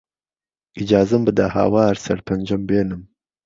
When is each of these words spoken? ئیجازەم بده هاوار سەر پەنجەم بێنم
ئیجازەم 0.77 1.21
بده 1.27 1.45
هاوار 1.55 1.95
سەر 2.05 2.19
پەنجەم 2.27 2.61
بێنم 2.69 3.01